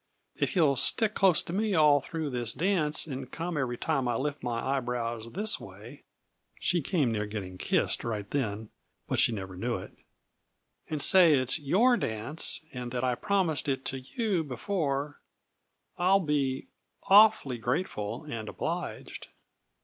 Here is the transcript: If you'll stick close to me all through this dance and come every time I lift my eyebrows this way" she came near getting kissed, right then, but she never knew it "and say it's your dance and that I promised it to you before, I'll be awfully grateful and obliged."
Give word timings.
If 0.35 0.55
you'll 0.55 0.77
stick 0.77 1.13
close 1.13 1.43
to 1.43 1.53
me 1.53 1.75
all 1.75 2.01
through 2.01 2.31
this 2.31 2.53
dance 2.53 3.05
and 3.05 3.31
come 3.31 3.55
every 3.55 3.77
time 3.77 4.07
I 4.07 4.15
lift 4.15 4.41
my 4.41 4.59
eyebrows 4.77 5.33
this 5.33 5.59
way" 5.59 6.05
she 6.59 6.81
came 6.81 7.11
near 7.11 7.27
getting 7.27 7.59
kissed, 7.59 8.03
right 8.03 8.27
then, 8.31 8.69
but 9.07 9.19
she 9.19 9.31
never 9.31 9.55
knew 9.55 9.75
it 9.75 9.91
"and 10.89 11.03
say 11.03 11.35
it's 11.35 11.59
your 11.59 11.97
dance 11.97 12.61
and 12.73 12.91
that 12.91 13.03
I 13.03 13.13
promised 13.13 13.69
it 13.69 13.85
to 13.85 13.99
you 13.99 14.43
before, 14.43 15.19
I'll 15.99 16.19
be 16.19 16.69
awfully 17.03 17.59
grateful 17.59 18.23
and 18.23 18.49
obliged." 18.49 19.27